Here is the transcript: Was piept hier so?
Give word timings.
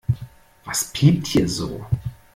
Was 0.65 0.89
piept 0.91 1.27
hier 1.27 1.47
so? 1.47 1.85